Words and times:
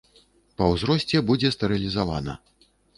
Па 0.61 0.69
ўзросце 0.71 1.23
будзе 1.29 1.55
стэрылізавана. 1.59 2.41